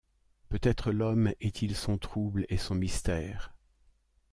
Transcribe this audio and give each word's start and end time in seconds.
Peut-être 0.49 0.91
l’homme 0.91 1.31
est-il 1.41 1.75
son 1.75 1.99
trouble 1.99 2.47
et 2.49 2.57
son 2.57 2.73
mystère? 2.73 3.53